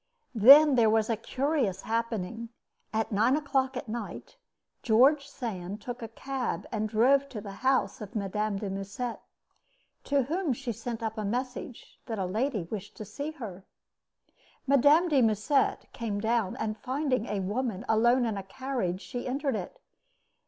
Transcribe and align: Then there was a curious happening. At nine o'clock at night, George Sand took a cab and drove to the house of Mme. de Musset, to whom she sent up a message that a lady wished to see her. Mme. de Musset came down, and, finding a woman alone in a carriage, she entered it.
Then 0.33 0.73
there 0.77 0.89
was 0.89 1.11
a 1.11 1.15
curious 1.15 1.83
happening. 1.83 2.49
At 2.91 3.11
nine 3.11 3.35
o'clock 3.35 3.77
at 3.77 3.87
night, 3.87 4.35
George 4.81 5.27
Sand 5.27 5.79
took 5.79 6.01
a 6.01 6.07
cab 6.07 6.65
and 6.71 6.89
drove 6.89 7.29
to 7.29 7.39
the 7.39 7.51
house 7.61 8.01
of 8.01 8.15
Mme. 8.15 8.55
de 8.57 8.71
Musset, 8.71 9.19
to 10.05 10.23
whom 10.23 10.53
she 10.53 10.71
sent 10.71 11.03
up 11.03 11.19
a 11.19 11.23
message 11.23 11.99
that 12.07 12.17
a 12.17 12.25
lady 12.25 12.63
wished 12.63 12.97
to 12.97 13.05
see 13.05 13.29
her. 13.33 13.63
Mme. 14.65 15.07
de 15.07 15.21
Musset 15.21 15.85
came 15.93 16.19
down, 16.19 16.55
and, 16.55 16.79
finding 16.79 17.27
a 17.27 17.39
woman 17.39 17.85
alone 17.87 18.25
in 18.25 18.37
a 18.37 18.41
carriage, 18.43 19.01
she 19.01 19.27
entered 19.27 19.55
it. 19.55 19.79